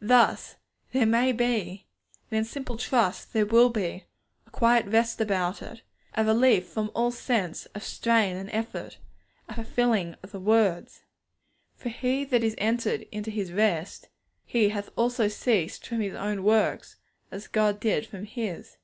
Thus 0.00 0.56
there 0.92 1.04
may 1.04 1.30
be, 1.30 1.86
and 2.30 2.38
in 2.38 2.44
simple 2.46 2.78
trust 2.78 3.34
there 3.34 3.44
will 3.44 3.68
be, 3.68 4.06
a 4.46 4.50
quiet 4.50 4.86
rest 4.86 5.20
about 5.20 5.60
it, 5.60 5.82
a 6.14 6.24
relief 6.24 6.66
from 6.68 6.90
all 6.94 7.10
sense 7.10 7.66
of 7.74 7.82
strain 7.84 8.34
and 8.34 8.48
effort, 8.50 8.96
a 9.50 9.54
fulfilling 9.54 10.14
of 10.22 10.32
the 10.32 10.40
words, 10.40 11.02
'For 11.74 11.90
he 11.90 12.24
that 12.24 12.42
is 12.42 12.54
entered 12.56 13.02
into 13.12 13.30
his 13.30 13.52
rest, 13.52 14.08
he 14.46 14.72
also 14.96 15.24
hath 15.24 15.32
ceased 15.34 15.86
from 15.86 16.00
his 16.00 16.14
own 16.14 16.44
works, 16.44 16.96
as 17.30 17.46
God 17.46 17.78
did 17.78 18.06
from 18.06 18.24
His.' 18.24 18.78